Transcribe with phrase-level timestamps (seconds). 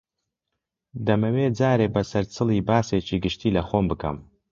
[1.07, 4.17] دەمەوێ جارێ بە سەرچڵی باسێکی گشتی لە خۆم بکەم